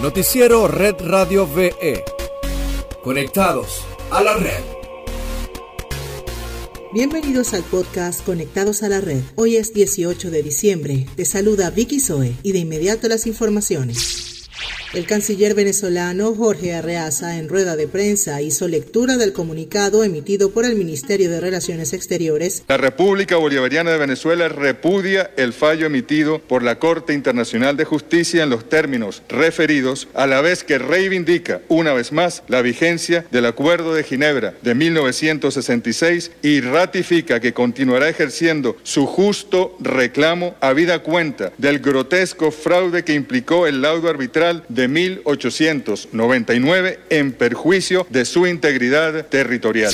[0.00, 2.02] Noticiero Red Radio VE.
[3.04, 4.62] Conectados a la red.
[6.94, 9.20] Bienvenidos al podcast Conectados a la Red.
[9.36, 11.06] Hoy es 18 de diciembre.
[11.16, 14.29] Te saluda Vicky Zoe y de inmediato las informaciones.
[14.92, 20.64] El canciller venezolano Jorge Arreaza en rueda de prensa hizo lectura del comunicado emitido por
[20.64, 22.64] el Ministerio de Relaciones Exteriores.
[22.66, 28.42] La República Bolivariana de Venezuela repudia el fallo emitido por la Corte Internacional de Justicia
[28.42, 33.46] en los términos referidos, a la vez que reivindica una vez más la vigencia del
[33.46, 41.04] Acuerdo de Ginebra de 1966 y ratifica que continuará ejerciendo su justo reclamo a vida
[41.04, 48.24] cuenta del grotesco fraude que implicó el laudo arbitral de de 1899 en perjuicio de
[48.24, 49.92] su integridad territorial.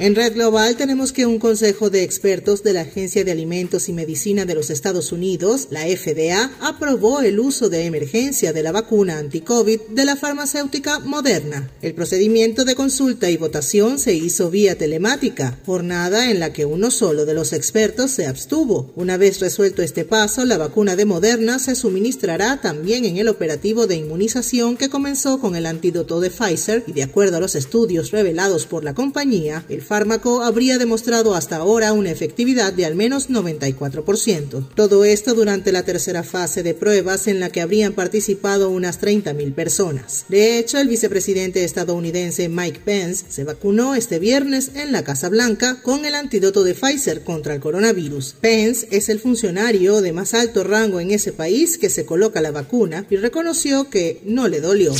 [0.00, 3.92] En Red Global tenemos que un consejo de expertos de la Agencia de Alimentos y
[3.92, 9.18] Medicina de los Estados Unidos, la FDA, aprobó el uso de emergencia de la vacuna
[9.18, 11.70] anti-COVID de la farmacéutica Moderna.
[11.82, 16.90] El procedimiento de consulta y votación se hizo vía telemática, jornada en la que uno
[16.90, 18.94] solo de los expertos se abstuvo.
[18.96, 23.86] Una vez resuelto este paso, la vacuna de Moderna se suministrará también en el operativo
[23.86, 28.12] de inmunización que comenzó con el antídoto de Pfizer y de acuerdo a los estudios
[28.12, 33.28] revelados por la compañía, el fármaco habría demostrado hasta ahora una efectividad de al menos
[33.28, 34.68] 94%.
[34.76, 39.52] Todo esto durante la tercera fase de pruebas en la que habrían participado unas 30.000
[39.52, 40.26] personas.
[40.28, 45.82] De hecho, el vicepresidente estadounidense Mike Pence se vacunó este viernes en la Casa Blanca
[45.82, 48.36] con el antídoto de Pfizer contra el coronavirus.
[48.40, 52.52] Pence es el funcionario de más alto rango en ese país que se coloca la
[52.52, 54.94] vacuna y reconoció que no le dolió.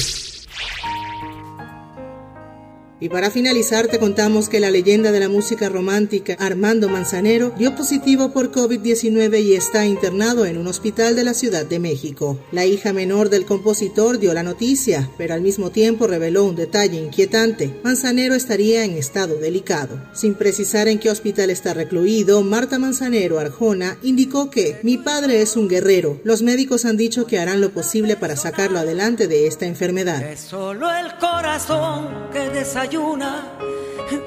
[3.00, 7.74] Y para finalizar te contamos que la leyenda de la música romántica Armando Manzanero dio
[7.74, 12.38] positivo por COVID-19 y está internado en un hospital de la Ciudad de México.
[12.52, 16.98] La hija menor del compositor dio la noticia, pero al mismo tiempo reveló un detalle
[16.98, 17.74] inquietante.
[17.82, 19.98] Manzanero estaría en estado delicado.
[20.12, 25.56] Sin precisar en qué hospital está recluido, Marta Manzanero Arjona indicó que mi padre es
[25.56, 26.20] un guerrero.
[26.22, 30.22] Los médicos han dicho que harán lo posible para sacarlo adelante de esta enfermedad.
[30.22, 33.30] Es solo el corazón desayuna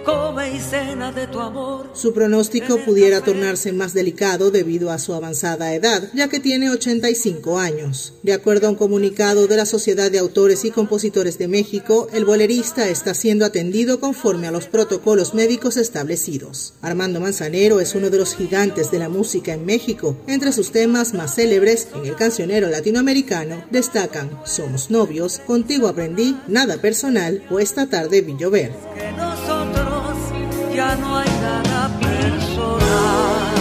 [0.06, 1.90] come y cena de tu amor.
[1.94, 7.60] Su pronóstico pudiera tornarse más delicado debido a su avanzada edad, ya que tiene 85
[7.60, 8.14] años.
[8.24, 12.26] De acuerdo a un comunicado de la Sociedad de Autores y Compositores de México, el
[12.26, 16.74] bolerista está siendo atendido conforme a los protocolos médicos establecidos.
[16.82, 20.16] Armando Manzanero es uno de los gigantes de la música en México.
[20.28, 26.78] Entre sus temas más célebres en el cancionero latinoamericano destacan Somos novios, Contigo aprendí, Nada
[26.78, 28.72] personal o Esta tarde vi llover
[30.76, 33.54] ya no hay nada personal.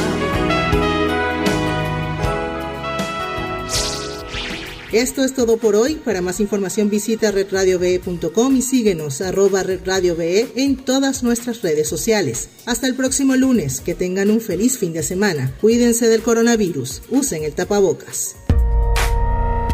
[4.93, 5.95] Esto es todo por hoy.
[5.95, 12.51] Para más información visita redradiove.com y síguenos arroba redradiove en todas nuestras redes sociales.
[12.67, 13.81] Hasta el próximo lunes.
[13.81, 15.55] Que tengan un feliz fin de semana.
[15.63, 17.03] Cuídense del coronavirus.
[17.09, 18.37] Usen el tapabocas.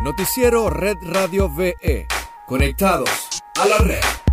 [0.05, 2.07] Noticiero Red Radio VE.
[2.47, 3.11] Conectados
[3.57, 4.28] a la red.